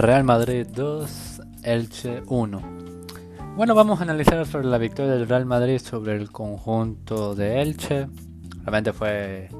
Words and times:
Real 0.00 0.24
Madrid 0.24 0.66
2, 0.66 1.42
Elche 1.62 2.22
1. 2.26 2.62
Bueno, 3.54 3.74
vamos 3.74 4.00
a 4.00 4.04
analizar 4.04 4.46
sobre 4.46 4.66
la 4.66 4.78
victoria 4.78 5.12
del 5.12 5.28
Real 5.28 5.44
Madrid 5.44 5.78
sobre 5.78 6.16
el 6.16 6.30
conjunto 6.30 7.34
de 7.34 7.60
Elche. 7.60 8.08
Realmente 8.64 8.94
fue 8.94 9.50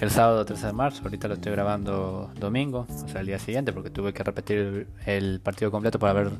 el 0.00 0.10
sábado 0.10 0.44
13 0.44 0.66
de 0.66 0.72
marzo, 0.72 1.02
ahorita 1.04 1.28
lo 1.28 1.34
estoy 1.34 1.52
grabando 1.52 2.32
domingo, 2.40 2.86
o 2.88 3.08
sea, 3.08 3.20
el 3.20 3.28
día 3.28 3.38
siguiente, 3.38 3.72
porque 3.72 3.90
tuve 3.90 4.12
que 4.12 4.24
repetir 4.24 4.88
el 5.06 5.40
partido 5.40 5.70
completo 5.70 6.00
para 6.00 6.12
ver 6.12 6.30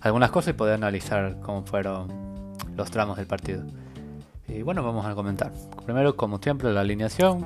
algunas 0.00 0.30
cosas 0.30 0.54
y 0.54 0.56
poder 0.56 0.76
analizar 0.76 1.40
cómo 1.42 1.62
fueron 1.62 2.08
los 2.74 2.90
tramos 2.90 3.18
del 3.18 3.26
partido. 3.26 3.64
Y 4.48 4.62
bueno, 4.62 4.82
vamos 4.82 5.04
a 5.04 5.14
comentar. 5.14 5.52
Primero, 5.84 6.16
como 6.16 6.38
siempre, 6.38 6.72
la 6.72 6.80
alineación. 6.80 7.44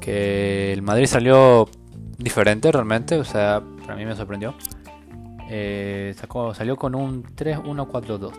Que 0.00 0.72
el 0.72 0.82
Madrid 0.82 1.06
salió 1.06 1.68
diferente 2.18 2.70
realmente, 2.70 3.16
o 3.16 3.24
sea, 3.24 3.62
para 3.82 3.96
mí 3.96 4.04
me 4.04 4.14
sorprendió. 4.14 4.54
Eh, 5.48 6.14
sacó, 6.18 6.52
salió 6.52 6.76
con 6.76 6.94
un 6.94 7.24
3-1-4-2. 7.24 8.32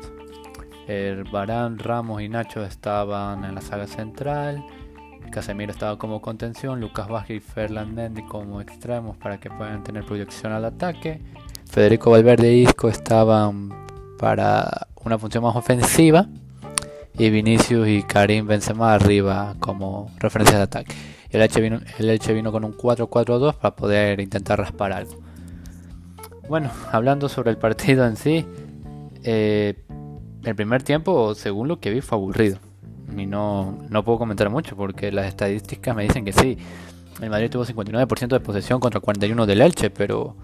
El 0.87 1.23
Barán, 1.23 1.79
Ramos 1.79 2.21
y 2.21 2.29
Nacho 2.29 2.63
estaban 2.63 3.45
en 3.45 3.55
la 3.55 3.61
saga 3.61 3.87
central. 3.87 4.63
Casemiro 5.31 5.71
estaba 5.71 5.97
como 5.97 6.21
contención. 6.21 6.79
Lucas 6.79 7.07
Vázquez 7.07 7.37
y 7.37 7.39
Ferland 7.39 7.93
Mendy 7.93 8.23
como 8.23 8.61
extremos 8.61 9.15
para 9.17 9.39
que 9.39 9.49
puedan 9.49 9.83
tener 9.83 10.03
proyección 10.05 10.51
al 10.51 10.65
ataque. 10.65 11.21
Federico 11.69 12.11
Valverde 12.11 12.51
y 12.53 12.63
Isco 12.63 12.89
estaban 12.89 13.69
para 14.17 14.87
una 15.03 15.17
función 15.17 15.43
más 15.43 15.55
ofensiva. 15.55 16.27
Y 17.17 17.29
Vinicius 17.29 17.87
y 17.87 18.01
Karim 18.03 18.47
Benzema 18.47 18.93
arriba 18.93 19.55
como 19.59 20.09
referencia 20.19 20.57
de 20.57 20.63
ataque. 20.63 20.95
El 21.31 21.41
Elche 21.41 22.33
vino, 22.33 22.51
con 22.51 22.63
un 22.63 22.75
4-4-2 22.75 23.55
para 23.55 23.75
poder 23.75 24.19
intentar 24.19 24.59
raspar 24.59 24.91
algo. 24.93 25.15
Bueno, 26.47 26.71
hablando 26.91 27.29
sobre 27.29 27.51
el 27.51 27.57
partido 27.57 28.05
en 28.05 28.15
sí, 28.15 28.45
eh, 29.23 29.75
el 30.43 30.55
primer 30.55 30.81
tiempo, 30.81 31.35
según 31.35 31.67
lo 31.67 31.79
que 31.79 31.91
vi, 31.91 32.01
fue 32.01 32.17
aburrido. 32.17 32.57
Y 33.15 33.25
no, 33.25 33.77
no 33.89 34.03
puedo 34.03 34.17
comentar 34.17 34.49
mucho 34.49 34.75
porque 34.75 35.11
las 35.11 35.27
estadísticas 35.27 35.95
me 35.95 36.03
dicen 36.03 36.25
que 36.25 36.33
sí. 36.33 36.57
El 37.21 37.29
Madrid 37.29 37.49
tuvo 37.51 37.65
59% 37.65 38.27
de 38.27 38.39
posesión 38.39 38.79
contra 38.79 39.01
41% 39.01 39.45
del 39.45 39.61
Elche, 39.61 39.89
pero 39.89 40.35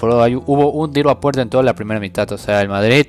hubo 0.00 0.72
un 0.72 0.92
tiro 0.92 1.10
a 1.10 1.20
puerta 1.20 1.42
en 1.42 1.50
toda 1.50 1.62
la 1.62 1.74
primera 1.74 2.00
mitad. 2.00 2.30
O 2.32 2.38
sea, 2.38 2.62
el 2.62 2.68
Madrid 2.68 3.06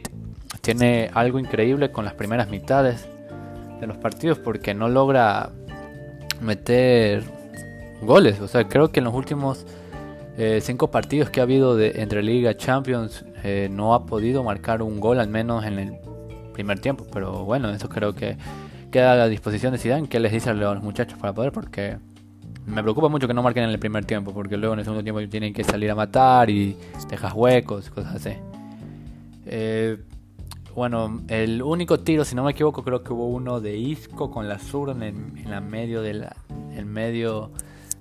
tiene 0.61 1.09
algo 1.13 1.39
increíble 1.39 1.91
con 1.91 2.05
las 2.05 2.15
primeras 2.15 2.49
mitades 2.49 3.07
de 3.79 3.87
los 3.87 3.97
partidos 3.97 4.37
porque 4.39 4.73
no 4.73 4.89
logra 4.89 5.51
meter 6.41 7.23
goles. 8.01 8.39
O 8.41 8.47
sea, 8.47 8.67
creo 8.67 8.91
que 8.91 8.99
en 8.99 9.05
los 9.05 9.13
últimos 9.13 9.65
eh, 10.37 10.59
cinco 10.61 10.89
partidos 10.91 11.29
que 11.29 11.39
ha 11.39 11.43
habido 11.43 11.75
de, 11.75 12.01
entre 12.01 12.23
Liga 12.23 12.55
Champions 12.55 13.25
eh, 13.43 13.69
no 13.71 13.93
ha 13.93 14.05
podido 14.05 14.43
marcar 14.43 14.81
un 14.81 14.99
gol, 14.99 15.19
al 15.19 15.29
menos 15.29 15.65
en 15.65 15.79
el 15.79 15.93
primer 16.53 16.79
tiempo. 16.79 17.05
Pero 17.13 17.45
bueno, 17.45 17.69
eso 17.69 17.89
creo 17.89 18.13
que 18.13 18.37
queda 18.91 19.13
a 19.13 19.15
la 19.15 19.27
disposición 19.27 19.71
de 19.71 19.77
Zidane. 19.77 20.07
¿Qué 20.07 20.19
les 20.19 20.31
dice 20.31 20.49
a 20.49 20.53
los 20.53 20.83
muchachos 20.83 21.17
para 21.19 21.33
poder? 21.33 21.51
Porque 21.51 21.97
me 22.65 22.81
preocupa 22.81 23.07
mucho 23.09 23.27
que 23.27 23.33
no 23.33 23.43
marquen 23.43 23.63
en 23.63 23.69
el 23.69 23.79
primer 23.79 24.05
tiempo, 24.05 24.33
porque 24.33 24.57
luego 24.57 24.73
en 24.73 24.79
el 24.79 24.85
segundo 24.85 25.03
tiempo 25.03 25.21
tienen 25.29 25.53
que 25.53 25.63
salir 25.63 25.89
a 25.91 25.95
matar 25.95 26.49
y 26.49 26.77
dejas 27.09 27.33
huecos, 27.33 27.89
cosas 27.89 28.15
así. 28.15 28.33
Eh, 29.45 29.97
bueno, 30.75 31.21
el 31.27 31.61
único 31.61 31.99
tiro, 31.99 32.23
si 32.23 32.35
no 32.35 32.43
me 32.43 32.51
equivoco, 32.51 32.83
creo 32.83 33.03
que 33.03 33.13
hubo 33.13 33.27
uno 33.27 33.59
de 33.59 33.77
Isco 33.77 34.31
con 34.31 34.47
la 34.47 34.59
sur 34.59 34.89
en, 34.89 35.03
el, 35.03 35.49
la 35.49 35.61
medio 35.61 36.01
de 36.01 36.13
la, 36.13 36.35
medio 36.85 37.51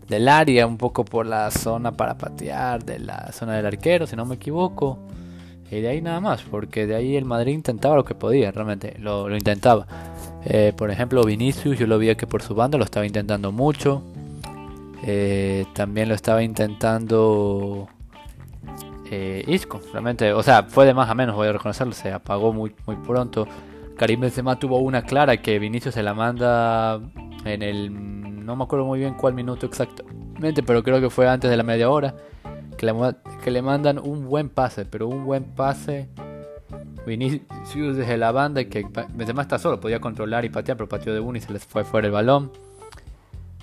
del 0.08 0.28
área, 0.28 0.66
un 0.66 0.76
poco 0.76 1.04
por 1.04 1.26
la 1.26 1.50
zona 1.50 1.92
para 1.92 2.16
patear 2.16 2.84
de 2.84 2.98
la 2.98 3.32
zona 3.32 3.54
del 3.54 3.66
arquero, 3.66 4.06
si 4.06 4.16
no 4.16 4.24
me 4.24 4.36
equivoco. 4.36 4.98
Y 5.70 5.80
de 5.80 5.88
ahí 5.88 6.02
nada 6.02 6.20
más, 6.20 6.42
porque 6.42 6.86
de 6.86 6.96
ahí 6.96 7.16
el 7.16 7.24
Madrid 7.24 7.54
intentaba 7.54 7.94
lo 7.94 8.04
que 8.04 8.14
podía, 8.14 8.50
realmente 8.50 8.96
lo, 8.98 9.34
intentaba. 9.34 9.86
Eh, 10.44 10.72
por 10.76 10.90
ejemplo, 10.90 11.22
Vinicius, 11.22 11.78
yo 11.78 11.86
lo 11.86 11.98
vi 11.98 12.14
que 12.16 12.26
por 12.26 12.42
su 12.42 12.54
banda 12.54 12.76
lo 12.76 12.84
estaba 12.84 13.06
intentando 13.06 13.52
mucho. 13.52 14.02
Eh, 15.04 15.64
también 15.72 16.08
lo 16.08 16.14
estaba 16.14 16.42
intentando 16.42 17.88
eh, 19.12 19.44
Isco, 19.48 19.80
realmente, 19.92 20.32
o 20.32 20.42
sea, 20.42 20.62
fue 20.62 20.86
de 20.86 20.94
más 20.94 21.10
a 21.10 21.14
menos, 21.14 21.34
voy 21.34 21.48
a 21.48 21.52
reconocerlo, 21.52 21.92
se 21.92 22.12
apagó 22.12 22.52
muy, 22.52 22.72
muy 22.86 22.94
pronto. 22.94 23.44
Karim 23.96 24.20
Benzema 24.20 24.56
tuvo 24.56 24.78
una 24.78 25.02
clara 25.02 25.42
que 25.42 25.58
Vinicius 25.58 25.94
se 25.94 26.02
la 26.04 26.14
manda 26.14 27.00
en 27.44 27.62
el, 27.62 28.44
no 28.46 28.54
me 28.54 28.62
acuerdo 28.62 28.86
muy 28.86 29.00
bien 29.00 29.14
cuál 29.14 29.34
minuto 29.34 29.66
exactamente, 29.66 30.62
pero 30.62 30.84
creo 30.84 31.00
que 31.00 31.10
fue 31.10 31.28
antes 31.28 31.50
de 31.50 31.56
la 31.56 31.64
media 31.64 31.90
hora, 31.90 32.14
que 32.78 32.86
le, 32.86 32.94
que 33.42 33.50
le 33.50 33.62
mandan 33.62 33.98
un 33.98 34.28
buen 34.28 34.48
pase, 34.48 34.84
pero 34.84 35.08
un 35.08 35.24
buen 35.24 35.42
pase. 35.42 36.08
Vinicius 37.04 37.96
desde 37.96 38.16
la 38.16 38.30
banda 38.30 38.62
que 38.64 38.86
Benzema 39.14 39.42
está 39.42 39.58
solo, 39.58 39.80
podía 39.80 40.00
controlar 40.00 40.44
y 40.44 40.50
patear, 40.50 40.76
pero 40.76 40.88
pateó 40.88 41.12
de 41.12 41.18
uno 41.18 41.36
y 41.36 41.40
se 41.40 41.52
les 41.52 41.64
fue 41.64 41.82
fuera 41.82 42.06
el 42.06 42.12
balón. 42.12 42.52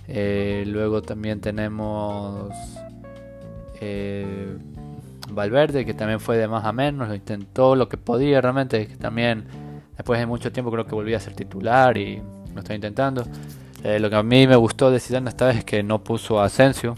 Eh, 0.09 0.65
luego 0.67 1.01
también 1.01 1.39
tenemos 1.39 2.51
eh, 3.79 4.57
Valverde, 5.31 5.85
que 5.85 5.93
también 5.93 6.19
fue 6.19 6.37
de 6.37 6.47
más 6.47 6.65
a 6.65 6.71
menos, 6.71 7.07
lo 7.07 7.15
intentó 7.15 7.75
lo 7.75 7.87
que 7.89 7.97
podía 7.97 8.41
realmente, 8.41 8.87
que 8.87 8.95
también 8.95 9.45
después 9.95 10.19
de 10.19 10.25
mucho 10.25 10.51
tiempo 10.51 10.71
creo 10.71 10.85
que 10.85 10.95
volvía 10.95 11.17
a 11.17 11.19
ser 11.19 11.33
titular 11.33 11.97
y 11.97 12.21
lo 12.53 12.59
está 12.59 12.73
intentando. 12.73 13.25
Eh, 13.83 13.99
lo 13.99 14.09
que 14.09 14.15
a 14.15 14.23
mí 14.23 14.47
me 14.47 14.55
gustó 14.55 14.89
de 14.91 14.99
Zidane 14.99 15.29
esta 15.29 15.45
vez 15.47 15.57
es 15.57 15.65
que 15.65 15.83
no 15.83 16.03
puso 16.03 16.39
a 16.39 16.45
Asensio. 16.45 16.95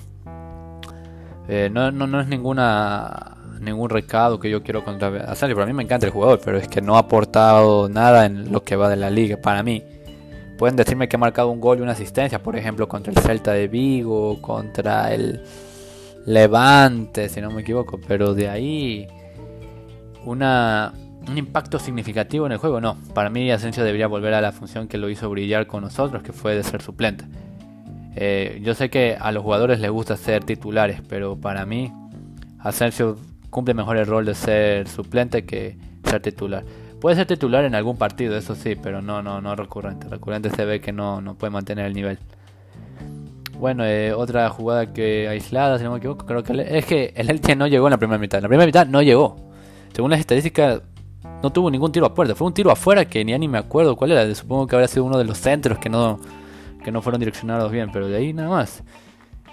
Eh, 1.47 1.69
no, 1.72 1.91
no, 1.91 2.07
no, 2.07 2.22
es 2.22 2.28
ninguna 2.28 3.35
ningún 3.59 3.89
recado 3.89 4.39
que 4.39 4.50
yo 4.50 4.63
quiero 4.63 4.85
contra 4.85 5.09
Asensio, 5.29 5.56
para 5.56 5.68
mí 5.68 5.73
me 5.73 5.84
encanta 5.84 6.06
el 6.06 6.13
jugador, 6.13 6.39
pero 6.44 6.57
es 6.57 6.69
que 6.69 6.81
no 6.81 6.95
ha 6.95 7.00
aportado 7.00 7.89
nada 7.89 8.25
en 8.25 8.53
lo 8.53 8.63
que 8.63 8.78
va 8.78 8.88
de 8.88 8.95
la 8.95 9.09
liga, 9.09 9.38
para 9.38 9.63
mí. 9.63 9.84
Pueden 10.57 10.75
decirme 10.75 11.07
que 11.07 11.16
ha 11.16 11.19
marcado 11.19 11.50
un 11.50 11.59
gol 11.59 11.79
y 11.79 11.81
una 11.81 11.94
asistencia, 11.94 12.41
por 12.41 12.56
ejemplo, 12.56 12.88
contra 12.88 13.12
el 13.12 13.19
Celta 13.19 13.51
de 13.51 13.68
Vigo, 13.68 14.41
contra 14.41 15.13
el 15.13 15.41
Levante, 16.25 17.30
si 17.30 17.41
no 17.41 17.50
me 17.52 17.62
equivoco, 17.62 18.00
pero 18.07 18.34
de 18.34 18.50
ahí 18.50 19.07
una, 20.25 20.94
un 21.28 21.38
impacto 21.38 21.80
significativo 21.80 22.46
en 22.46 22.52
el 22.52 22.57
juego, 22.57 22.81
no. 22.81 22.97
Para 23.13 23.30
mí 23.30 23.52
Asensio 23.52 23.84
debería 23.84 24.07
volver 24.07 24.34
a 24.34 24.41
la 24.41 24.52
función 24.52 24.88
que 24.88 24.97
lo 24.97 25.09
hizo 25.09 25.30
brillar 25.30 25.68
con 25.68 25.84
nosotros, 25.84 26.24
que 26.24 26.34
fue 26.34 26.56
de 26.56 26.63
ser 26.63 26.81
suplente. 26.81 27.25
Eh, 28.16 28.59
yo 28.63 28.74
sé 28.74 28.90
que 28.90 29.18
a 29.19 29.31
los 29.31 29.44
jugadores 29.44 29.80
les 29.80 29.91
gusta 29.91 30.18
ser 30.18 30.44
titulares, 30.44 31.02
pero 31.07 31.38
para 31.38 31.66
mí 31.66 31.91
Asensio 32.59 33.18
cumple 33.50 33.74
mejor 33.74 33.97
el 33.97 34.06
rol 34.06 34.25
de 34.25 34.36
ser 34.36 34.88
suplente 34.88 35.46
que 35.46 35.78
ser 36.03 36.22
titular. 36.22 36.63
Puede 37.00 37.16
ser 37.16 37.28
titular 37.28 37.63
en 37.63 37.75
algún 37.75 37.97
partido, 37.97 38.36
eso 38.36 38.56
sí, 38.56 38.75
pero 38.75 39.01
no, 39.01 39.24
no, 39.24 39.40
no 39.40 39.56
recurrente. 39.56 40.07
Recurrente 40.09 40.50
se 40.50 40.66
ve 40.66 40.81
que 40.81 40.91
no, 40.91 41.22
no 41.22 41.36
puede 41.36 41.51
mantener 41.51 41.86
el 41.86 41.94
nivel. 41.94 42.19
Bueno, 43.59 43.85
eh, 43.85 44.13
otra 44.13 44.49
jugada 44.49 44.93
que 44.93 45.27
aislada, 45.27 45.77
si 45.77 45.83
no 45.83 45.91
me 45.91 45.97
equivoco, 45.97 46.25
creo 46.25 46.43
que 46.43 46.65
es 46.77 46.85
que 46.85 47.11
el 47.13 47.29
Elche 47.29 47.57
no 47.57 47.67
llegó 47.67 47.87
en 47.87 47.91
la 47.91 47.97
primera 47.97 48.17
mitad. 48.17 48.37
En 48.37 48.43
la 48.43 48.47
primera 48.47 48.65
mitad 48.65 48.87
no 48.87 49.01
llegó. 49.01 49.35
Según 49.93 50.11
las 50.11 50.21
estadísticas, 50.21 50.81
no 51.43 51.51
tuvo 51.51 51.69
ningún 51.69 51.91
tiro 51.91 52.05
a 52.05 52.13
puerta. 52.13 52.35
Fue 52.35 52.47
un 52.47 52.53
tiro 52.53 52.71
afuera 52.71 53.03
que 53.03 53.25
ni, 53.25 53.37
ni 53.37 53.49
me 53.49 53.57
acuerdo 53.57 53.97
cuál 53.97 54.11
era. 54.13 54.33
Supongo 54.33 54.65
que 54.65 54.77
habría 54.77 54.87
sido 54.87 55.03
uno 55.03 55.17
de 55.17 55.25
los 55.25 55.37
centros 55.37 55.77
que 55.77 55.89
no, 55.89 56.21
que 56.85 56.89
no 56.89 57.01
fueron 57.01 57.19
direccionados 57.19 57.69
bien, 57.69 57.89
pero 57.91 58.07
de 58.07 58.15
ahí 58.15 58.31
nada 58.31 58.49
más. 58.49 58.81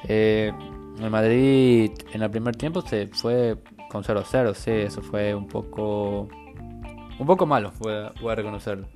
Eh, 0.04 0.52
el 1.00 1.10
Madrid 1.10 1.90
en 2.12 2.22
el 2.22 2.30
primer 2.30 2.54
tiempo 2.54 2.82
se 2.82 3.08
fue 3.08 3.56
con 3.90 4.04
0-0, 4.04 4.54
sí, 4.54 4.70
eso 4.70 5.02
fue 5.02 5.34
un 5.34 5.48
poco 5.48 6.28
un 7.18 7.26
poco 7.26 7.44
malo, 7.44 7.72
voy 7.80 8.32
a 8.32 8.34
reconocerlo. 8.34 8.86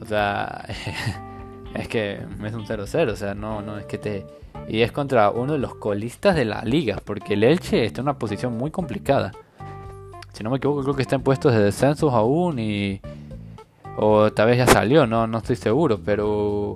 O 0.00 0.04
sea, 0.04 0.66
es 1.76 1.88
que 1.88 2.14
es 2.14 2.54
un 2.54 2.66
0-0, 2.66 3.10
o 3.10 3.16
sea, 3.16 3.34
no, 3.34 3.62
no, 3.62 3.78
es 3.78 3.86
que 3.86 3.98
te... 3.98 4.26
Y 4.68 4.80
es 4.80 4.92
contra 4.92 5.30
uno 5.30 5.52
de 5.52 5.58
los 5.58 5.74
colistas 5.76 6.34
de 6.34 6.44
la 6.44 6.62
liga, 6.62 7.00
porque 7.04 7.34
el 7.34 7.44
Elche 7.44 7.84
está 7.84 8.00
en 8.00 8.06
una 8.06 8.18
posición 8.18 8.56
muy 8.56 8.70
complicada. 8.70 9.32
Si 10.32 10.42
no 10.42 10.50
me 10.50 10.56
equivoco, 10.56 10.82
creo 10.82 10.94
que 10.94 11.02
está 11.02 11.16
en 11.16 11.22
puestos 11.22 11.52
de 11.52 11.60
descensos 11.60 12.12
aún 12.12 12.58
y... 12.58 13.00
O 13.98 14.30
tal 14.32 14.48
vez 14.48 14.58
ya 14.58 14.66
salió, 14.66 15.06
no, 15.06 15.26
no 15.26 15.38
estoy 15.38 15.56
seguro, 15.56 16.00
pero... 16.04 16.74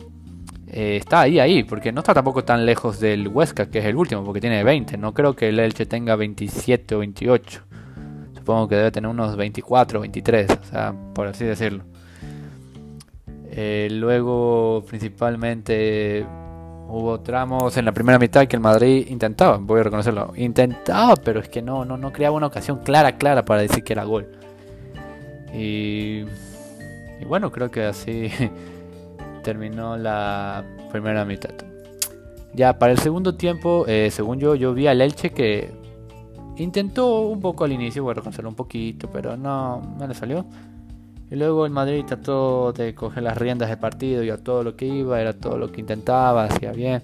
Eh, 0.72 0.98
está 0.98 1.22
ahí, 1.22 1.40
ahí, 1.40 1.64
porque 1.64 1.90
no 1.90 2.00
está 2.00 2.14
tampoco 2.14 2.44
tan 2.44 2.64
lejos 2.64 3.00
del 3.00 3.26
Huesca, 3.26 3.66
que 3.66 3.80
es 3.80 3.84
el 3.86 3.96
último, 3.96 4.24
porque 4.24 4.40
tiene 4.40 4.62
20. 4.62 4.96
No 4.98 5.12
creo 5.12 5.34
que 5.34 5.48
el 5.48 5.58
Elche 5.58 5.84
tenga 5.84 6.14
27 6.14 6.94
o 6.94 7.00
28. 7.00 7.62
Supongo 8.36 8.68
que 8.68 8.76
debe 8.76 8.90
tener 8.92 9.10
unos 9.10 9.36
24 9.36 9.98
o 9.98 10.02
23, 10.02 10.50
o 10.50 10.64
sea, 10.64 10.94
por 11.12 11.26
así 11.26 11.44
decirlo. 11.44 11.84
Eh, 13.52 13.88
luego, 13.90 14.84
principalmente, 14.88 16.24
hubo 16.88 17.20
tramos 17.20 17.76
en 17.76 17.84
la 17.84 17.92
primera 17.92 18.18
mitad 18.18 18.46
que 18.46 18.56
el 18.56 18.62
Madrid 18.62 19.06
intentaba, 19.08 19.58
voy 19.58 19.80
a 19.80 19.84
reconocerlo, 19.84 20.32
intentaba, 20.36 21.16
pero 21.16 21.40
es 21.40 21.48
que 21.48 21.62
no, 21.62 21.84
no, 21.84 21.96
no 21.96 22.12
creaba 22.12 22.36
una 22.36 22.46
ocasión 22.46 22.78
clara, 22.84 23.16
clara 23.16 23.44
para 23.44 23.62
decir 23.62 23.82
que 23.82 23.92
era 23.92 24.04
gol. 24.04 24.28
Y, 25.52 26.24
bueno, 27.26 27.50
creo 27.50 27.70
que 27.70 27.84
así 27.84 28.30
terminó 29.42 29.96
la 29.96 30.64
primera 30.90 31.24
mitad. 31.24 31.50
Ya 32.52 32.78
para 32.78 32.92
el 32.92 32.98
segundo 32.98 33.34
tiempo, 33.36 33.84
eh, 33.86 34.10
según 34.10 34.38
yo, 34.38 34.54
yo 34.54 34.74
vi 34.74 34.86
al 34.86 35.00
Elche 35.00 35.30
que 35.30 35.70
intentó 36.56 37.20
un 37.22 37.40
poco 37.40 37.64
al 37.64 37.72
inicio, 37.72 38.02
voy 38.02 38.12
a 38.12 38.14
reconocerlo 38.14 38.48
un 38.48 38.56
poquito, 38.56 39.08
pero 39.10 39.36
no, 39.36 39.82
no 39.98 40.06
le 40.06 40.14
salió. 40.14 40.44
Y 41.30 41.36
luego 41.36 41.64
el 41.64 41.70
Madrid 41.70 42.04
trató 42.06 42.72
de 42.72 42.94
coger 42.94 43.22
las 43.22 43.38
riendas 43.38 43.68
del 43.68 43.78
partido 43.78 44.24
y 44.24 44.30
a 44.30 44.36
todo 44.36 44.64
lo 44.64 44.74
que 44.74 44.86
iba, 44.86 45.20
era 45.20 45.32
todo 45.32 45.56
lo 45.56 45.70
que 45.70 45.80
intentaba, 45.80 46.44
hacía 46.44 46.72
bien. 46.72 47.02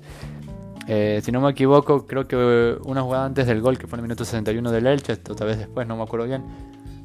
Eh, 0.88 1.20
si 1.22 1.32
no 1.32 1.40
me 1.40 1.50
equivoco, 1.50 2.06
creo 2.06 2.26
que 2.26 2.76
una 2.84 3.02
jugada 3.02 3.24
antes 3.24 3.46
del 3.46 3.60
gol, 3.60 3.78
que 3.78 3.86
fue 3.86 3.96
en 3.96 4.00
el 4.00 4.08
minuto 4.08 4.24
61 4.24 4.70
del 4.70 4.86
Elche, 4.86 5.12
otra 5.30 5.46
vez 5.46 5.58
después, 5.58 5.86
no 5.86 5.96
me 5.96 6.02
acuerdo 6.02 6.26
bien. 6.26 6.42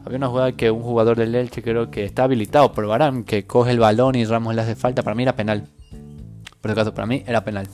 Había 0.04 0.18
una 0.18 0.28
jugada 0.28 0.52
que 0.54 0.72
un 0.72 0.82
jugador 0.82 1.18
del 1.18 1.36
Elche 1.36 1.62
creo 1.62 1.92
que 1.92 2.06
está 2.06 2.24
habilitado 2.24 2.72
por 2.72 2.88
Barán, 2.88 3.24
que 3.24 3.46
coge 3.46 3.72
el 3.72 3.80
balón 3.80 4.16
y 4.16 4.26
Ramos 4.26 4.56
le 4.56 4.62
hace 4.62 4.76
falta. 4.76 5.04
Para 5.04 5.16
mí 5.16 5.24
era 5.24 5.36
penal. 5.36 5.68
Por 6.60 6.72
acaso, 6.72 6.94
para 6.94 7.06
mí 7.06 7.24
era 7.28 7.44
penal. 7.44 7.68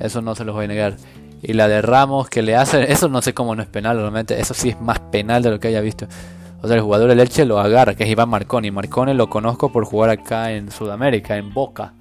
Eso 0.00 0.22
no 0.22 0.34
se 0.34 0.44
los 0.44 0.54
voy 0.54 0.64
a 0.64 0.68
negar. 0.68 0.96
Y 1.42 1.52
la 1.52 1.68
de 1.68 1.82
Ramos 1.82 2.30
que 2.30 2.40
le 2.40 2.56
hace, 2.56 2.90
eso 2.90 3.08
no 3.08 3.20
sé 3.20 3.34
cómo 3.34 3.54
no 3.54 3.62
es 3.62 3.68
penal, 3.68 3.98
realmente. 3.98 4.40
Eso 4.40 4.54
sí 4.54 4.70
es 4.70 4.80
más 4.80 4.98
penal 4.98 5.42
de 5.42 5.50
lo 5.50 5.60
que 5.60 5.68
haya 5.68 5.80
visto. 5.82 6.06
O 6.62 6.68
sea, 6.68 6.76
el 6.76 6.82
jugador 6.82 7.08
del 7.08 7.18
Elche 7.18 7.44
lo 7.44 7.58
agarra, 7.58 7.96
que 7.96 8.04
es 8.04 8.08
Iván 8.08 8.28
Marconi. 8.28 8.70
Marconi 8.70 9.14
lo 9.14 9.28
conozco 9.28 9.72
por 9.72 9.84
jugar 9.84 10.10
acá 10.10 10.52
en 10.52 10.70
Sudamérica, 10.70 11.36
en 11.36 11.52
Boca. 11.52 11.94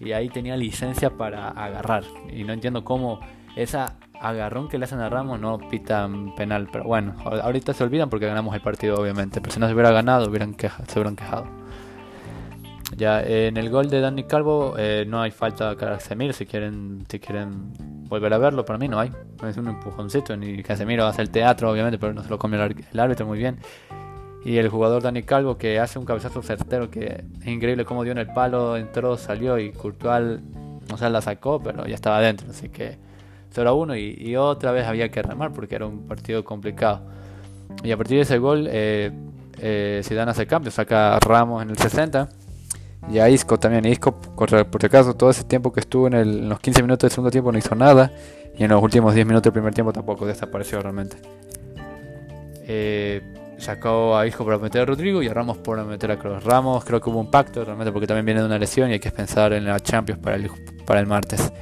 Y 0.00 0.12
ahí 0.12 0.30
tenía 0.30 0.56
licencia 0.56 1.10
para 1.10 1.48
agarrar. 1.50 2.04
Y 2.32 2.44
no 2.44 2.54
entiendo 2.54 2.84
cómo 2.84 3.20
esa 3.54 3.96
agarrón 4.18 4.68
que 4.68 4.78
le 4.78 4.84
hacen 4.84 5.00
a 5.00 5.10
Ramos 5.10 5.38
no 5.38 5.58
pitan 5.58 6.34
penal. 6.36 6.68
Pero 6.72 6.84
bueno, 6.84 7.16
ahorita 7.22 7.74
se 7.74 7.84
olvidan 7.84 8.08
porque 8.08 8.26
ganamos 8.26 8.54
el 8.54 8.62
partido, 8.62 8.96
obviamente. 8.98 9.42
Pero 9.42 9.52
si 9.52 9.60
no 9.60 9.66
se 9.66 9.74
hubiera 9.74 9.90
ganado, 9.90 10.26
hubieran 10.28 10.56
se 10.58 10.98
hubieran 10.98 11.14
quejado. 11.14 11.57
Ya 12.98 13.22
en 13.22 13.56
el 13.56 13.70
gol 13.70 13.88
de 13.88 14.00
Dani 14.00 14.24
Calvo 14.24 14.74
eh, 14.76 15.04
no 15.06 15.22
hay 15.22 15.30
falta 15.30 15.70
a 15.70 15.76
Casemiro. 15.76 16.32
Si 16.32 16.46
quieren, 16.46 17.04
si 17.08 17.20
quieren 17.20 17.72
volver 18.08 18.34
a 18.34 18.38
verlo, 18.38 18.64
para 18.64 18.76
mí 18.76 18.88
no 18.88 18.98
hay. 18.98 19.12
Es 19.46 19.56
un 19.56 19.68
empujoncito. 19.68 20.36
Ni 20.36 20.64
Casemiro 20.64 21.06
hace 21.06 21.22
el 21.22 21.30
teatro, 21.30 21.70
obviamente, 21.70 21.96
pero 21.96 22.12
no 22.12 22.24
se 22.24 22.28
lo 22.28 22.40
come 22.40 22.56
el 22.56 23.00
árbitro 23.00 23.24
muy 23.24 23.38
bien. 23.38 23.60
Y 24.44 24.56
el 24.56 24.68
jugador 24.68 25.00
Dani 25.00 25.22
Calvo 25.22 25.56
que 25.58 25.78
hace 25.78 26.00
un 26.00 26.04
cabezazo 26.04 26.42
certero 26.42 26.90
que 26.90 27.22
es 27.40 27.46
increíble 27.46 27.84
cómo 27.84 28.02
dio 28.02 28.10
en 28.10 28.18
el 28.18 28.32
palo, 28.32 28.76
entró, 28.76 29.16
salió 29.16 29.60
y 29.60 29.70
Courtois, 29.70 30.40
o 30.92 30.96
sea, 30.96 31.08
la 31.08 31.20
sacó, 31.20 31.62
pero 31.62 31.86
ya 31.86 31.94
estaba 31.94 32.20
dentro. 32.20 32.50
Así 32.50 32.68
que 32.68 32.98
0 33.52 33.70
a 33.70 33.74
1 33.74 33.96
y, 33.96 34.34
otra 34.36 34.72
vez 34.72 34.86
había 34.88 35.08
que 35.08 35.22
remar 35.22 35.52
porque 35.52 35.76
era 35.76 35.86
un 35.86 36.08
partido 36.08 36.44
complicado. 36.44 37.02
Y 37.84 37.92
a 37.92 37.96
partir 37.96 38.16
de 38.16 38.22
ese 38.22 38.38
gol, 38.38 38.66
eh, 38.68 39.12
eh, 39.60 40.00
Zidane 40.02 40.32
hace 40.32 40.48
cambio, 40.48 40.72
saca 40.72 41.20
Ramos 41.20 41.62
en 41.62 41.70
el 41.70 41.78
60 41.78 42.28
y 43.10 43.18
a 43.18 43.28
Isco 43.28 43.58
también. 43.58 43.84
Isco, 43.86 44.12
por, 44.12 44.50
si 44.50 44.86
acaso, 44.86 45.14
todo 45.14 45.30
ese 45.30 45.44
tiempo 45.44 45.72
que 45.72 45.80
estuvo 45.80 46.06
en, 46.06 46.14
en, 46.14 46.48
los 46.48 46.60
15 46.60 46.82
minutos 46.82 47.02
del 47.02 47.10
segundo 47.10 47.30
tiempo 47.30 47.52
no 47.52 47.58
hizo 47.58 47.74
nada 47.74 48.12
y 48.56 48.64
en 48.64 48.70
los 48.70 48.82
últimos 48.82 49.14
10 49.14 49.26
minutos 49.26 49.44
del 49.44 49.52
primer 49.52 49.72
tiempo 49.72 49.92
tampoco 49.92 50.26
desapareció 50.26 50.80
realmente. 50.80 51.16
Eh, 52.66 53.22
sacó 53.56 54.16
a 54.16 54.26
Isco 54.26 54.44
para 54.44 54.58
meter 54.58 54.82
a 54.82 54.84
Rodrigo 54.84 55.22
y 55.22 55.28
a 55.28 55.34
Ramos 55.34 55.58
por 55.58 55.82
meter 55.84 56.10
a 56.10 56.18
Kroos. 56.18 56.44
Ramos 56.44 56.84
creo 56.84 57.00
que 57.00 57.08
hubo 57.08 57.20
un 57.20 57.30
pacto 57.30 57.64
realmente 57.64 57.92
porque 57.92 58.06
también 58.06 58.26
viene 58.26 58.40
de 58.40 58.46
una 58.46 58.58
lesión 58.58 58.90
y 58.90 58.94
hay 58.94 59.00
que 59.00 59.10
pensar 59.10 59.52
en 59.52 59.64
la 59.64 59.80
Champions 59.80 60.20
para 60.20 60.36
el, 60.36 60.50
para 60.84 61.00
el 61.00 61.06
martes. 61.06 61.52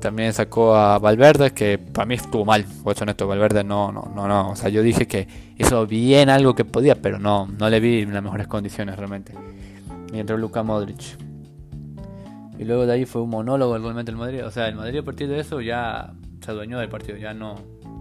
También 0.00 0.32
sacó 0.32 0.74
a 0.74 0.98
Valverde, 0.98 1.52
que 1.52 1.78
para 1.78 2.06
mí 2.06 2.14
estuvo 2.14 2.44
mal, 2.44 2.64
por 2.82 3.00
honesto, 3.00 3.28
Valverde 3.28 3.62
no, 3.62 3.92
no, 3.92 4.10
no, 4.12 4.26
no. 4.26 4.50
O 4.50 4.56
sea, 4.56 4.68
yo 4.68 4.82
dije 4.82 5.06
que 5.06 5.28
hizo 5.58 5.86
bien 5.86 6.28
algo 6.28 6.56
que 6.56 6.64
podía, 6.64 6.96
pero 6.96 7.20
no, 7.20 7.46
no 7.46 7.70
le 7.70 7.78
vi 7.78 8.00
en 8.00 8.12
las 8.12 8.22
mejores 8.22 8.48
condiciones 8.48 8.96
realmente. 8.96 9.32
Y 10.12 10.18
entró 10.18 10.36
Luka 10.36 10.62
Modric. 10.62 11.16
Y 12.58 12.64
luego 12.64 12.86
de 12.86 12.92
ahí 12.92 13.04
fue 13.06 13.22
un 13.22 13.30
monólogo 13.30 13.76
realmente 13.78 14.10
el 14.10 14.16
Madrid. 14.16 14.44
O 14.44 14.50
sea, 14.50 14.68
el 14.68 14.76
Madrid 14.76 14.98
a 14.98 15.02
partir 15.02 15.28
de 15.28 15.40
eso 15.40 15.60
ya 15.60 16.12
se 16.40 16.50
adueñó 16.50 16.78
del 16.78 16.88
partido, 16.88 17.16
ya 17.16 17.34
no, 17.34 17.56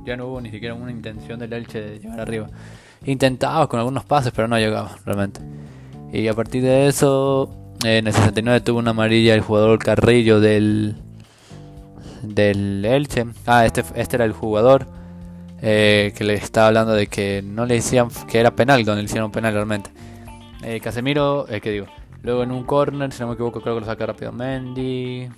ya 0.06 0.18
no 0.18 0.28
hubo 0.28 0.42
ni 0.42 0.52
siquiera 0.52 0.76
una 0.76 0.92
intención 0.92 1.40
del 1.40 1.54
Elche 1.54 1.82
de 1.82 2.00
llegar 2.00 2.20
arriba. 2.20 2.48
Intentaba 3.06 3.68
con 3.68 3.80
algunos 3.80 4.06
pases, 4.06 4.32
pero 4.36 4.48
no 4.48 4.58
llegaba 4.58 4.98
realmente. 5.06 5.42
Y 6.14 6.28
a 6.28 6.34
partir 6.34 6.62
de 6.64 6.88
eso, 6.88 7.76
en 7.84 8.08
el 8.08 8.14
69 8.14 8.62
tuvo 8.62 8.80
una 8.80 8.92
amarilla 8.92 9.34
el 9.34 9.42
jugador 9.42 9.80
Carrillo 9.80 10.40
del, 10.40 10.96
del 12.22 12.84
Elche. 12.86 13.26
Ah, 13.46 13.66
este, 13.66 13.84
este 13.96 14.18
era 14.18 14.26
el 14.26 14.34
jugador 14.34 14.88
eh, 15.62 16.14
que 16.16 16.24
le 16.24 16.34
estaba 16.34 16.68
hablando 16.68 16.94
de 16.94 17.08
que 17.08 17.42
no 17.44 17.66
le 17.66 17.76
decían 17.76 18.10
que 18.30 18.40
era 18.40 18.56
penal, 18.56 18.84
donde 18.84 19.02
le 19.04 19.06
hicieron 19.06 19.32
penal 19.32 19.54
realmente. 19.54 19.92
Eh, 20.64 20.80
Casemiro, 20.80 21.48
eh, 21.50 21.62
¿qué 21.62 21.72
digo? 21.72 21.88
Luego 22.24 22.44
en 22.44 22.52
un 22.52 22.64
corner, 22.64 23.12
si 23.12 23.22
no 23.22 23.28
me 23.28 23.34
equivoco, 23.34 23.62
creo 23.62 23.76
que 23.76 23.82
lo 23.82 23.86
saca 23.86 24.06
rápido 24.06 24.32
Mendy 24.32 25.30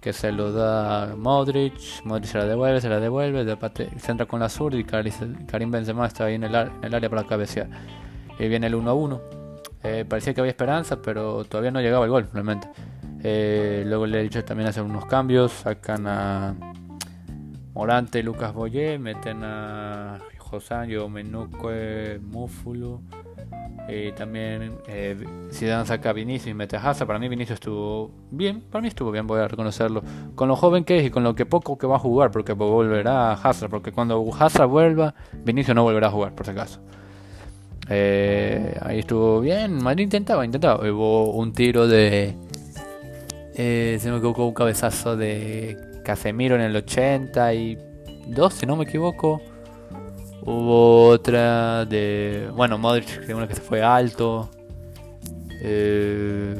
que 0.00 0.12
se 0.12 0.30
lo 0.32 0.52
da 0.52 1.14
Modric, 1.16 2.04
Modric 2.04 2.30
se 2.30 2.38
la 2.38 2.46
devuelve, 2.46 2.80
se 2.80 2.88
la 2.88 3.00
devuelve, 3.00 3.44
de 3.44 3.56
parte, 3.56 3.90
se 3.98 4.12
entra 4.12 4.26
con 4.26 4.40
la 4.40 4.48
sur 4.48 4.74
y 4.74 4.84
Karim 4.84 5.70
Benzema 5.70 6.06
está 6.06 6.26
ahí 6.26 6.34
en 6.34 6.44
el, 6.44 6.54
área 6.54 7.10
para 7.10 7.24
cabecear. 7.24 7.68
Y 8.38 8.48
viene 8.48 8.68
el 8.68 8.76
1 8.76 8.90
a 8.90 8.94
1. 8.94 9.20
Eh, 9.82 10.04
parecía 10.08 10.34
que 10.34 10.40
había 10.40 10.50
esperanza, 10.50 11.02
pero 11.02 11.44
todavía 11.44 11.70
no 11.70 11.80
llegaba 11.80 12.04
el 12.04 12.10
gol, 12.10 12.28
realmente. 12.32 12.68
Eh, 13.22 13.82
luego 13.86 14.06
le 14.06 14.20
he 14.20 14.22
dicho 14.22 14.44
también 14.44 14.68
hacer 14.68 14.84
unos 14.84 15.04
cambios, 15.06 15.52
sacan 15.52 16.06
a 16.06 16.54
Morante, 17.74 18.22
Lucas 18.22 18.54
Boyé, 18.54 18.98
meten 18.98 19.42
a 19.42 20.18
Josanyo, 20.38 21.08
Menuque, 21.08 22.20
Múfulo. 22.22 23.00
Y 23.88 24.12
también 24.12 24.78
eh, 24.86 25.16
dan 25.62 25.86
saca 25.86 26.10
a 26.10 26.12
Vinicius 26.12 26.48
y 26.48 26.54
mete 26.54 26.76
a 26.76 26.90
Hazard. 26.90 27.06
Para 27.06 27.18
mí 27.18 27.26
Vinicius 27.28 27.54
estuvo 27.54 28.10
bien. 28.30 28.60
Para 28.60 28.82
mí 28.82 28.88
estuvo 28.88 29.10
bien, 29.10 29.26
voy 29.26 29.40
a 29.40 29.48
reconocerlo. 29.48 30.02
Con 30.34 30.48
lo 30.48 30.56
joven 30.56 30.84
que 30.84 30.98
es 30.98 31.06
y 31.06 31.10
con 31.10 31.24
lo 31.24 31.34
que 31.34 31.46
poco 31.46 31.78
que 31.78 31.86
va 31.86 31.96
a 31.96 31.98
jugar. 31.98 32.30
Porque 32.30 32.52
volverá 32.52 33.30
a 33.30 33.32
Hazard. 33.32 33.70
Porque 33.70 33.90
cuando 33.90 34.22
Hazard 34.38 34.68
vuelva, 34.68 35.14
Vinicius 35.42 35.74
no 35.74 35.84
volverá 35.84 36.08
a 36.08 36.10
jugar, 36.10 36.34
por 36.34 36.44
si 36.44 36.52
acaso. 36.52 36.80
Eh, 37.88 38.76
ahí 38.82 38.98
estuvo 38.98 39.40
bien. 39.40 39.82
Madrid 39.82 40.04
intentaba, 40.04 40.44
intentaba. 40.44 40.86
Hubo 40.86 41.32
un 41.32 41.52
tiro 41.52 41.88
de... 41.88 42.34
Eh, 43.54 43.96
se 44.00 44.10
me 44.10 44.18
equivocó 44.18 44.46
un 44.46 44.54
cabezazo 44.54 45.16
de 45.16 45.76
Casemiro 46.04 46.54
en 46.54 46.60
el 46.60 46.76
82, 46.76 48.54
si 48.54 48.66
no 48.66 48.76
me 48.76 48.84
equivoco. 48.84 49.40
Hubo 50.50 51.08
otra 51.08 51.84
de. 51.84 52.48
Bueno, 52.54 52.78
Modric, 52.78 53.26
que 53.26 53.34
uno 53.34 53.46
que 53.46 53.54
se 53.54 53.60
fue 53.60 53.82
alto. 53.82 54.48
Eh, 55.60 56.56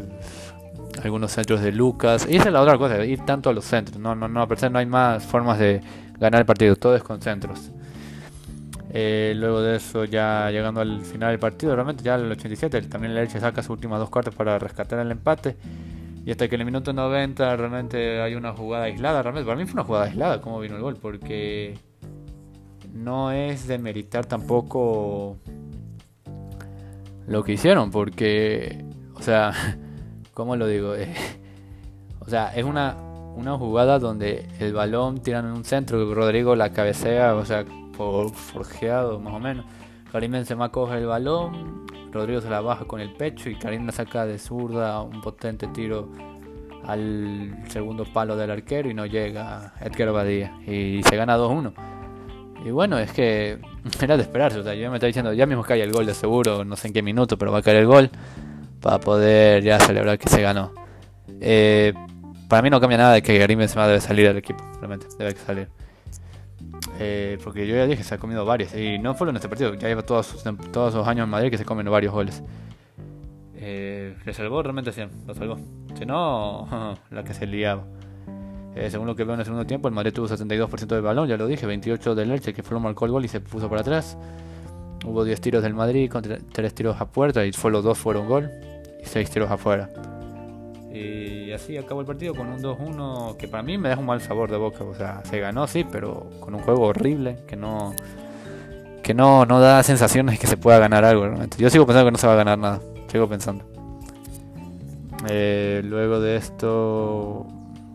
algunos 1.02 1.32
centros 1.32 1.62
de 1.62 1.72
Lucas. 1.72 2.26
Y 2.28 2.36
esa 2.36 2.48
es 2.48 2.52
la 2.52 2.60
otra 2.60 2.76
cosa, 2.76 3.02
ir 3.06 3.24
tanto 3.24 3.48
a 3.48 3.54
los 3.54 3.64
centros. 3.64 3.98
No, 3.98 4.14
no, 4.14 4.28
no, 4.28 4.42
a 4.42 4.68
no 4.68 4.78
hay 4.78 4.84
más 4.84 5.24
formas 5.24 5.58
de 5.58 5.80
ganar 6.18 6.40
el 6.40 6.44
partido, 6.44 6.76
todo 6.76 6.96
es 6.96 7.02
con 7.02 7.22
centros. 7.22 7.70
Eh, 8.90 9.32
luego 9.34 9.62
de 9.62 9.76
eso, 9.76 10.04
ya 10.04 10.50
llegando 10.50 10.82
al 10.82 11.00
final 11.00 11.30
del 11.30 11.38
partido, 11.38 11.74
realmente 11.74 12.04
ya 12.04 12.16
el 12.16 12.30
87, 12.30 12.82
también 12.82 13.12
el 13.12 13.18
Elche 13.18 13.40
saca 13.40 13.62
sus 13.62 13.70
últimas 13.70 14.00
dos 14.00 14.10
cartas 14.10 14.34
para 14.34 14.58
rescatar 14.58 14.98
el 14.98 15.10
empate. 15.10 15.56
Y 16.26 16.30
hasta 16.30 16.46
que 16.46 16.56
en 16.56 16.60
el 16.60 16.66
minuto 16.66 16.92
90 16.92 17.56
realmente 17.56 18.20
hay 18.20 18.34
una 18.34 18.52
jugada 18.52 18.84
aislada. 18.84 19.22
Realmente, 19.22 19.46
para 19.46 19.56
mí 19.58 19.64
fue 19.64 19.72
una 19.80 19.84
jugada 19.84 20.04
aislada 20.04 20.42
como 20.42 20.60
vino 20.60 20.76
el 20.76 20.82
gol, 20.82 20.98
porque 21.00 21.87
no 22.92 23.30
es 23.30 23.66
de 23.66 23.78
meritar 23.78 24.26
tampoco 24.26 25.36
lo 27.26 27.44
que 27.44 27.52
hicieron, 27.52 27.90
porque, 27.90 28.84
o 29.14 29.22
sea, 29.22 29.52
¿cómo 30.34 30.56
lo 30.56 30.66
digo? 30.66 30.94
Eh, 30.94 31.14
o 32.20 32.28
sea, 32.28 32.54
es 32.54 32.64
una, 32.64 32.96
una 33.36 33.56
jugada 33.56 33.98
donde 33.98 34.48
el 34.58 34.72
balón 34.72 35.22
tiran 35.22 35.46
en 35.46 35.52
un 35.52 35.64
centro, 35.64 36.14
Rodrigo 36.14 36.56
la 36.56 36.72
cabecea, 36.72 37.34
o 37.34 37.44
sea, 37.44 37.64
por 37.96 38.30
forjeado 38.30 39.20
más 39.20 39.34
o 39.34 39.40
menos. 39.40 39.64
Karim 40.10 40.32
Benzema 40.32 40.70
coge 40.70 40.96
el 40.96 41.06
balón, 41.06 41.86
Rodrigo 42.12 42.40
se 42.40 42.48
la 42.48 42.62
baja 42.62 42.86
con 42.86 43.00
el 43.00 43.12
pecho 43.12 43.50
y 43.50 43.56
Karim 43.56 43.84
la 43.84 43.92
saca 43.92 44.24
de 44.24 44.38
zurda, 44.38 45.02
un 45.02 45.20
potente 45.20 45.66
tiro 45.68 46.08
al 46.84 47.64
segundo 47.68 48.04
palo 48.04 48.36
del 48.36 48.50
arquero 48.50 48.88
y 48.88 48.94
no 48.94 49.04
llega 49.04 49.74
Edgar 49.80 50.12
Badía 50.12 50.58
y 50.66 51.02
se 51.02 51.16
gana 51.16 51.36
2-1. 51.36 51.97
Y 52.64 52.70
bueno, 52.70 52.98
es 52.98 53.12
que 53.12 53.58
era 54.02 54.16
de 54.16 54.22
esperarse. 54.22 54.58
O 54.58 54.62
sea, 54.62 54.74
yo 54.74 54.90
me 54.90 54.96
estaba 54.96 55.08
diciendo, 55.08 55.32
ya 55.32 55.46
mismo 55.46 55.62
cae 55.62 55.82
el 55.82 55.92
gol 55.92 56.06
de 56.06 56.14
seguro, 56.14 56.64
no 56.64 56.76
sé 56.76 56.88
en 56.88 56.94
qué 56.94 57.02
minuto, 57.02 57.38
pero 57.38 57.52
va 57.52 57.58
a 57.58 57.62
caer 57.62 57.78
el 57.78 57.86
gol 57.86 58.10
para 58.80 58.98
poder 58.98 59.62
ya 59.62 59.78
celebrar 59.80 60.18
que 60.18 60.28
se 60.28 60.40
ganó. 60.42 60.72
Eh, 61.40 61.92
para 62.48 62.62
mí 62.62 62.70
no 62.70 62.80
cambia 62.80 62.98
nada 62.98 63.12
de 63.14 63.22
que 63.22 63.38
Karim 63.38 63.58
Benzema 63.58 63.86
debe 63.86 64.00
salir 64.00 64.26
del 64.26 64.38
equipo, 64.38 64.64
realmente, 64.78 65.06
debe 65.18 65.32
salir. 65.36 65.68
Eh, 66.98 67.38
porque 67.44 67.66
yo 67.66 67.76
ya 67.76 67.86
dije, 67.86 68.02
se 68.02 68.14
ha 68.14 68.18
comido 68.18 68.44
varios. 68.44 68.74
Y 68.74 68.98
no 68.98 69.16
solo 69.16 69.30
en 69.30 69.36
este 69.36 69.48
partido, 69.48 69.74
ya 69.74 69.88
lleva 69.88 70.02
todos 70.02 70.26
sus, 70.26 70.42
todos 70.72 70.94
los 70.94 71.06
años 71.06 71.24
en 71.24 71.30
Madrid 71.30 71.50
que 71.50 71.58
se 71.58 71.64
comen 71.64 71.88
varios 71.90 72.12
goles. 72.12 72.42
Eh, 73.54 74.16
le 74.24 74.34
salvó 74.34 74.62
realmente 74.62 74.92
sí, 74.92 75.02
lo 75.26 75.34
salvó. 75.34 75.58
Si 75.96 76.06
no, 76.06 76.96
la 77.10 77.24
que 77.24 77.34
se 77.34 77.46
liaba. 77.46 77.84
Eh, 78.74 78.90
según 78.90 79.06
lo 79.06 79.16
que 79.16 79.24
veo 79.24 79.34
en 79.34 79.40
el 79.40 79.46
segundo 79.46 79.66
tiempo, 79.66 79.88
el 79.88 79.94
Madrid 79.94 80.12
tuvo 80.12 80.28
72% 80.28 80.86
del 80.86 81.02
balón, 81.02 81.28
ya 81.28 81.36
lo 81.36 81.46
dije, 81.46 81.66
28 81.66 82.14
del 82.14 82.30
Elche, 82.30 82.52
que 82.52 82.62
fue 82.62 82.78
marcó 82.78 83.06
el 83.06 83.12
gol 83.12 83.24
y 83.24 83.28
se 83.28 83.40
puso 83.40 83.68
para 83.68 83.80
atrás. 83.80 84.16
Hubo 85.04 85.24
10 85.24 85.40
tiros 85.40 85.62
del 85.62 85.74
Madrid 85.74 86.10
con 86.10 86.22
3 86.22 86.74
tiros 86.74 87.00
a 87.00 87.06
puerta 87.06 87.44
y 87.44 87.52
solo 87.52 87.82
2 87.82 87.98
fueron 87.98 88.28
gol 88.28 88.50
y 89.02 89.06
6 89.06 89.30
tiros 89.30 89.50
afuera. 89.50 89.88
Y 90.92 91.52
así 91.52 91.76
acabó 91.76 92.00
el 92.00 92.06
partido 92.06 92.34
con 92.34 92.48
un 92.48 92.60
2-1 92.60 93.36
que 93.36 93.46
para 93.46 93.62
mí 93.62 93.78
me 93.78 93.88
deja 93.90 94.00
un 94.00 94.06
mal 94.06 94.20
sabor 94.20 94.50
de 94.50 94.56
boca. 94.56 94.84
O 94.84 94.94
sea, 94.94 95.22
se 95.24 95.38
ganó, 95.38 95.66
sí, 95.66 95.84
pero 95.90 96.28
con 96.40 96.54
un 96.54 96.60
juego 96.60 96.86
horrible 96.86 97.38
que 97.46 97.56
no 97.56 97.94
que 99.02 99.14
no, 99.14 99.46
no 99.46 99.60
da 99.60 99.82
sensaciones 99.82 100.34
de 100.34 100.38
que 100.38 100.46
se 100.46 100.56
pueda 100.56 100.78
ganar 100.78 101.04
algo. 101.04 101.26
Yo 101.56 101.70
sigo 101.70 101.86
pensando 101.86 102.06
que 102.06 102.12
no 102.12 102.18
se 102.18 102.26
va 102.26 102.34
a 102.34 102.36
ganar 102.36 102.58
nada. 102.58 102.80
Sigo 103.10 103.28
pensando. 103.28 103.64
Eh, 105.28 105.80
luego 105.84 106.20
de 106.20 106.36
esto, 106.36 107.46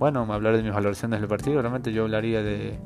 bueno, 0.03 0.27
hablar 0.33 0.57
de 0.57 0.63
mis 0.63 0.74
valoraciones 0.74 1.22
del 1.22 1.29
partido. 1.29 1.62
Realmente 1.62 1.93
yo 1.93 2.03
hablaría 2.03 2.43
de 2.43 2.77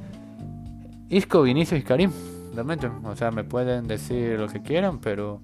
Isco, 1.09 1.41
Vinicius 1.41 1.79
y 1.79 1.83
Karim. 1.83 2.12
Realmente, 2.53 2.91
o 3.03 3.15
sea, 3.15 3.31
me 3.31 3.43
pueden 3.43 3.88
decir 3.88 4.39
lo 4.39 4.47
que 4.47 4.62
quieran, 4.62 5.00
pero. 5.00 5.41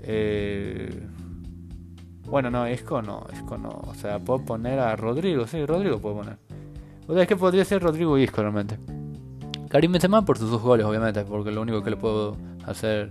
Eh, 0.00 1.08
bueno, 2.26 2.50
no, 2.50 2.68
Isco 2.68 3.00
no, 3.00 3.26
Isco 3.32 3.56
no. 3.56 3.70
O 3.70 3.94
sea, 3.94 4.18
puedo 4.18 4.44
poner 4.44 4.78
a 4.78 4.94
Rodrigo, 4.94 5.46
sí, 5.46 5.64
Rodrigo 5.64 5.98
puedo 6.00 6.16
poner. 6.16 6.36
O 7.06 7.14
sea, 7.14 7.22
es 7.22 7.28
que 7.28 7.36
podría 7.36 7.64
ser 7.64 7.82
Rodrigo 7.82 8.18
y 8.18 8.24
Isco 8.24 8.42
realmente. 8.42 8.76
Karim 9.70 9.92
Benzema 9.92 10.22
por 10.22 10.36
sus 10.36 10.50
dos 10.50 10.60
goles, 10.60 10.84
obviamente, 10.84 11.24
porque 11.24 11.50
lo 11.50 11.62
único 11.62 11.82
que 11.82 11.88
le 11.88 11.96
puedo 11.96 12.36
hacer 12.66 13.10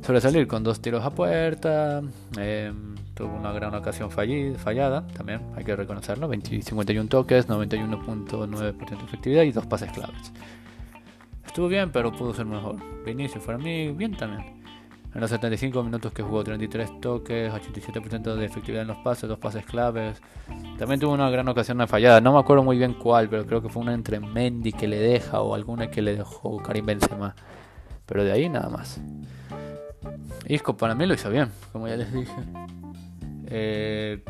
sobresalir 0.00 0.46
con 0.46 0.64
dos 0.64 0.80
tiros 0.80 1.04
a 1.04 1.10
puerta. 1.10 2.00
Eh, 2.38 2.72
tuvo 3.14 3.34
una 3.34 3.52
gran 3.52 3.74
ocasión 3.74 4.10
fallada, 4.10 5.06
también 5.08 5.40
hay 5.56 5.64
que 5.64 5.74
reconocerlo. 5.76 6.28
20, 6.28 6.62
51 6.62 7.08
toques, 7.08 7.48
91.9% 7.48 8.98
de 8.98 9.04
efectividad 9.04 9.42
y 9.42 9.52
dos 9.52 9.66
pases 9.66 9.92
claves. 9.92 10.32
Estuvo 11.46 11.68
bien, 11.68 11.90
pero 11.92 12.12
pudo 12.12 12.34
ser 12.34 12.46
mejor. 12.46 12.76
Vinicius, 13.04 13.44
para 13.44 13.58
mí, 13.58 13.88
bien 13.92 14.16
también. 14.16 14.64
En 15.14 15.20
los 15.20 15.30
75 15.30 15.84
minutos 15.84 16.12
que 16.12 16.24
jugó 16.24 16.42
33 16.42 17.00
toques, 17.00 17.52
87% 17.52 18.34
de 18.34 18.44
efectividad 18.44 18.82
en 18.82 18.88
los 18.88 18.96
pases, 18.98 19.28
dos 19.28 19.38
pases 19.38 19.64
claves. 19.64 20.20
También 20.76 20.98
tuvo 20.98 21.12
una 21.12 21.30
gran 21.30 21.46
ocasión 21.46 21.86
fallada. 21.86 22.20
No 22.20 22.32
me 22.32 22.40
acuerdo 22.40 22.64
muy 22.64 22.76
bien 22.76 22.94
cuál, 22.94 23.28
pero 23.28 23.46
creo 23.46 23.62
que 23.62 23.68
fue 23.68 23.82
una 23.82 23.94
entre 23.94 24.18
Mendy 24.18 24.72
que 24.72 24.88
le 24.88 24.98
deja 24.98 25.40
o 25.40 25.54
alguna 25.54 25.88
que 25.88 26.02
le 26.02 26.16
dejó 26.16 26.56
Karim 26.56 26.86
Benzema. 26.86 27.36
Pero 28.06 28.24
de 28.24 28.32
ahí 28.32 28.48
nada 28.48 28.68
más. 28.68 29.00
Isco 30.48 30.76
para 30.76 30.96
mí 30.96 31.06
lo 31.06 31.14
hizo 31.14 31.30
bien, 31.30 31.48
como 31.72 31.86
ya 31.86 31.96
les 31.96 32.12
dije. 32.12 32.34
Eh, 33.46 34.22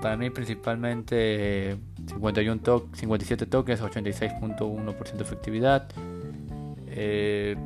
para 0.00 0.16
mí 0.16 0.30
principalmente 0.30 1.76
51 2.06 2.60
to 2.62 2.88
57 2.92 3.46
toques, 3.46 3.82
86.1% 3.82 5.12
de 5.12 5.22
efectividad. 5.22 5.88
Eh, 6.88 7.56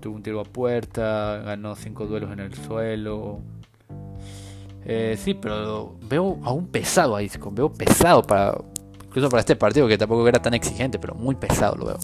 tuvo 0.00 0.16
un 0.16 0.22
tiro 0.22 0.40
a 0.40 0.44
puerta, 0.44 1.38
ganó 1.44 1.74
5 1.74 2.06
duelos 2.06 2.32
en 2.32 2.40
el 2.40 2.54
suelo. 2.54 3.40
Eh, 4.84 5.16
sí, 5.18 5.34
pero 5.34 5.96
veo 6.08 6.38
aún 6.42 6.66
pesado 6.66 7.14
a 7.14 7.22
Isco, 7.22 7.50
veo 7.52 7.72
pesado 7.72 8.22
para 8.22 8.58
incluso 9.06 9.28
para 9.28 9.40
este 9.40 9.54
partido 9.56 9.86
que 9.86 9.96
tampoco 9.96 10.26
era 10.26 10.40
tan 10.40 10.54
exigente, 10.54 10.98
pero 10.98 11.14
muy 11.14 11.34
pesado 11.34 11.76
lo 11.76 11.86
veo. 11.86 11.98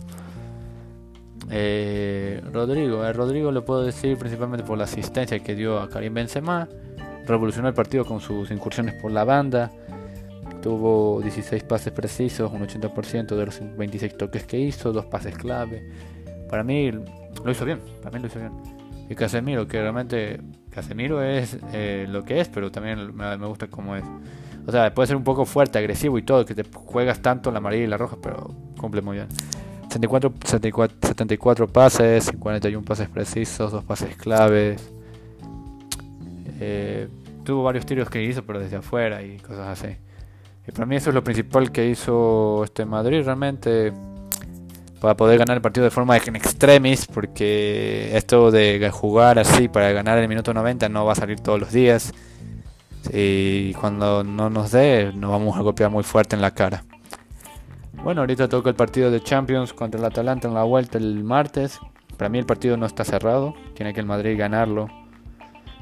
Rodrigo, 2.52 3.02
a 3.02 3.12
Rodrigo 3.12 3.50
le 3.50 3.62
puedo 3.62 3.82
decir 3.82 4.18
principalmente 4.18 4.64
por 4.64 4.76
la 4.76 4.84
asistencia 4.84 5.38
que 5.38 5.54
dio 5.54 5.80
a 5.80 5.88
Karim 5.88 6.12
Benzema, 6.12 6.68
revolucionó 7.28 7.68
el 7.68 7.74
partido 7.74 8.04
con 8.04 8.20
sus 8.20 8.50
incursiones 8.50 8.94
por 8.94 9.12
la 9.12 9.24
banda, 9.24 9.70
tuvo 10.62 11.20
16 11.22 11.62
pases 11.64 11.92
precisos, 11.92 12.50
un 12.52 12.66
80% 12.66 13.36
de 13.36 13.46
los 13.46 13.60
26 13.76 14.16
toques 14.16 14.44
que 14.44 14.58
hizo, 14.58 14.92
dos 14.92 15.06
pases 15.06 15.36
clave. 15.36 15.88
Para 16.48 16.64
mí 16.64 16.90
lo 16.90 17.50
hizo 17.50 17.64
bien, 17.64 17.80
también 18.02 18.22
lo 18.22 18.28
hizo 18.28 18.38
bien. 18.38 18.52
Y 19.08 19.14
Casemiro, 19.14 19.66
que 19.66 19.80
realmente 19.80 20.40
Casemiro 20.70 21.22
es 21.22 21.58
eh, 21.72 22.06
lo 22.08 22.24
que 22.24 22.40
es, 22.40 22.48
pero 22.48 22.70
también 22.70 23.14
me, 23.16 23.36
gusta 23.46 23.68
cómo 23.68 23.96
es. 23.96 24.04
O 24.66 24.70
sea, 24.72 24.92
puede 24.92 25.06
ser 25.06 25.16
un 25.16 25.24
poco 25.24 25.46
fuerte, 25.46 25.78
agresivo 25.78 26.18
y 26.18 26.22
todo, 26.22 26.44
que 26.44 26.54
te 26.54 26.64
juegas 26.64 27.20
tanto 27.20 27.50
la 27.50 27.58
amarilla 27.58 27.84
y 27.84 27.86
la 27.86 27.96
roja, 27.96 28.16
pero 28.22 28.54
cumple 28.78 29.00
muy 29.00 29.16
bien. 29.16 29.28
74, 29.88 30.34
74, 31.00 31.66
pases, 31.68 32.30
41 32.38 32.84
pases 32.84 33.08
precisos, 33.08 33.72
dos 33.72 33.84
pases 33.84 34.14
claves. 34.16 34.92
Eh, 36.60 37.08
tuvo 37.44 37.62
varios 37.62 37.86
tiros 37.86 38.10
que 38.10 38.22
hizo, 38.22 38.44
pero 38.44 38.60
desde 38.60 38.76
afuera 38.76 39.22
y 39.22 39.38
cosas 39.38 39.80
así. 39.80 39.96
Y 40.66 40.72
para 40.72 40.86
mí 40.86 40.96
eso 40.96 41.10
es 41.10 41.14
lo 41.14 41.24
principal 41.24 41.72
que 41.72 41.88
hizo 41.88 42.62
este 42.64 42.84
Madrid 42.84 43.22
realmente 43.24 43.92
para 45.00 45.16
poder 45.16 45.38
ganar 45.38 45.56
el 45.56 45.62
partido 45.62 45.84
de 45.84 45.90
forma 45.90 46.16
en 46.16 46.36
extremis, 46.36 47.06
porque 47.06 48.16
esto 48.16 48.50
de 48.50 48.90
jugar 48.92 49.38
así 49.38 49.68
para 49.68 49.92
ganar 49.92 50.18
el 50.18 50.28
minuto 50.28 50.52
90 50.52 50.88
no 50.88 51.04
va 51.04 51.12
a 51.12 51.16
salir 51.16 51.40
todos 51.40 51.60
los 51.60 51.72
días. 51.72 52.12
Y 53.12 53.72
cuando 53.74 54.24
no 54.24 54.50
nos 54.50 54.72
dé, 54.72 55.12
nos 55.14 55.30
vamos 55.30 55.56
a 55.56 55.60
golpear 55.60 55.90
muy 55.90 56.02
fuerte 56.02 56.36
en 56.36 56.42
la 56.42 56.50
cara. 56.50 56.84
Bueno, 58.02 58.20
ahorita 58.20 58.48
toca 58.48 58.70
el 58.70 58.76
partido 58.76 59.10
de 59.10 59.22
Champions 59.22 59.72
contra 59.72 59.98
el 59.98 60.06
Atalanta 60.06 60.48
en 60.48 60.54
la 60.54 60.64
vuelta 60.64 60.98
el 60.98 61.24
martes. 61.24 61.80
Para 62.16 62.28
mí 62.28 62.38
el 62.38 62.46
partido 62.46 62.76
no 62.76 62.86
está 62.86 63.04
cerrado, 63.04 63.54
tiene 63.74 63.94
que 63.94 64.00
el 64.00 64.06
Madrid 64.06 64.36
ganarlo. 64.38 64.88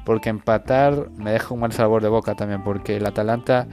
Porque 0.07 0.29
empatar 0.29 1.09
me 1.17 1.33
deja 1.33 1.53
un 1.53 1.59
mal 1.59 1.73
sabor 1.73 2.01
de 2.01 2.07
boca 2.07 2.33
también, 2.33 2.63
porque 2.63 2.95
el 2.95 3.05
Atalanta 3.05 3.67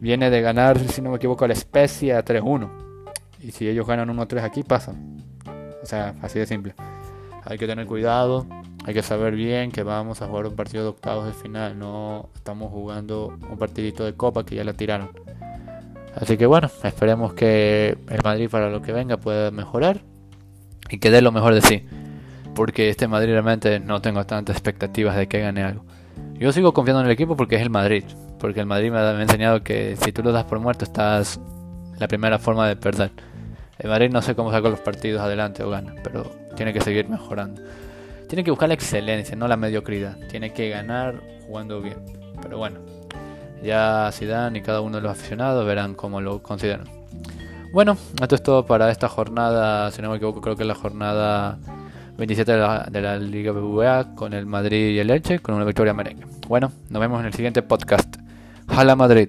viene 0.00 0.30
de 0.30 0.40
ganar, 0.40 0.80
si 0.80 1.00
no 1.00 1.10
me 1.10 1.16
equivoco, 1.16 1.44
a 1.44 1.48
la 1.48 1.54
Especia 1.54 2.24
3-1 2.24 2.68
y 3.40 3.52
si 3.52 3.68
ellos 3.68 3.86
ganan 3.86 4.08
1-3 4.08 4.42
aquí, 4.42 4.64
pasan. 4.64 5.22
O 5.80 5.86
sea, 5.86 6.16
así 6.22 6.40
de 6.40 6.46
simple. 6.46 6.74
Hay 7.44 7.56
que 7.56 7.68
tener 7.68 7.86
cuidado, 7.86 8.46
hay 8.84 8.94
que 8.94 9.02
saber 9.04 9.36
bien 9.36 9.70
que 9.70 9.84
vamos 9.84 10.20
a 10.22 10.26
jugar 10.26 10.46
un 10.46 10.56
partido 10.56 10.82
de 10.82 10.88
octavos 10.90 11.26
de 11.26 11.32
final, 11.32 11.78
no 11.78 12.30
estamos 12.34 12.72
jugando 12.72 13.38
un 13.48 13.56
partidito 13.56 14.04
de 14.04 14.14
copa 14.14 14.44
que 14.44 14.56
ya 14.56 14.64
la 14.64 14.72
tiraron. 14.72 15.10
Así 16.16 16.36
que 16.36 16.46
bueno, 16.46 16.68
esperemos 16.82 17.34
que 17.34 17.96
el 18.08 18.22
Madrid 18.24 18.48
para 18.50 18.70
lo 18.70 18.82
que 18.82 18.92
venga 18.92 19.18
pueda 19.18 19.52
mejorar 19.52 20.00
y 20.90 20.98
que 20.98 21.12
dé 21.12 21.22
lo 21.22 21.30
mejor 21.30 21.54
de 21.54 21.60
sí. 21.60 21.86
Porque 22.56 22.88
este 22.88 23.06
Madrid 23.06 23.32
realmente 23.32 23.78
no 23.78 24.00
tengo 24.00 24.24
tantas 24.24 24.56
expectativas 24.56 25.14
de 25.14 25.28
que 25.28 25.40
gane 25.40 25.62
algo. 25.62 25.84
Yo 26.38 26.50
sigo 26.52 26.72
confiando 26.72 27.02
en 27.02 27.06
el 27.06 27.12
equipo 27.12 27.36
porque 27.36 27.56
es 27.56 27.62
el 27.62 27.70
Madrid. 27.70 28.02
Porque 28.40 28.60
el 28.60 28.66
Madrid 28.66 28.90
me 28.90 28.98
ha 28.98 29.22
enseñado 29.22 29.62
que 29.62 29.94
si 29.96 30.10
tú 30.10 30.22
lo 30.22 30.32
das 30.32 30.44
por 30.44 30.58
muerto 30.58 30.84
estás 30.84 31.38
la 31.98 32.08
primera 32.08 32.38
forma 32.38 32.66
de 32.66 32.76
perder. 32.76 33.10
El 33.78 33.90
Madrid 33.90 34.10
no 34.10 34.22
sé 34.22 34.34
cómo 34.34 34.50
sacó 34.50 34.70
los 34.70 34.80
partidos 34.80 35.20
adelante 35.20 35.62
o 35.62 35.70
gana, 35.70 35.94
pero 36.02 36.24
tiene 36.56 36.72
que 36.72 36.80
seguir 36.80 37.08
mejorando. 37.08 37.60
Tiene 38.26 38.42
que 38.42 38.50
buscar 38.50 38.68
la 38.68 38.74
excelencia, 38.74 39.36
no 39.36 39.48
la 39.48 39.56
mediocridad. 39.56 40.16
Tiene 40.30 40.52
que 40.52 40.70
ganar 40.70 41.20
jugando 41.46 41.82
bien. 41.82 41.98
Pero 42.40 42.58
bueno, 42.58 42.80
ya 43.62 44.10
Zidane 44.12 44.58
y 44.58 44.62
cada 44.62 44.80
uno 44.80 44.96
de 44.96 45.02
los 45.02 45.12
aficionados 45.12 45.66
verán 45.66 45.94
cómo 45.94 46.22
lo 46.22 46.42
consideran. 46.42 46.88
Bueno, 47.72 47.96
esto 48.20 48.34
es 48.34 48.42
todo 48.42 48.64
para 48.64 48.90
esta 48.90 49.08
jornada, 49.08 49.90
si 49.90 50.00
no 50.00 50.10
me 50.10 50.16
equivoco 50.16 50.40
creo 50.40 50.56
que 50.56 50.64
la 50.64 50.74
jornada 50.74 51.58
27 52.16 52.52
de 52.52 52.58
la, 52.58 52.88
de 52.90 53.00
la 53.00 53.18
Liga 53.18 53.52
BBVA 53.52 54.14
con 54.14 54.32
el 54.32 54.46
Madrid 54.46 54.90
y 54.90 54.98
el 54.98 55.10
Elche 55.10 55.38
con 55.40 55.54
una 55.54 55.64
victoria 55.64 55.92
merengue. 55.92 56.26
Bueno, 56.48 56.72
nos 56.88 57.00
vemos 57.00 57.20
en 57.20 57.26
el 57.26 57.34
siguiente 57.34 57.62
podcast. 57.62 58.16
Hala 58.68 58.96
Madrid. 58.96 59.28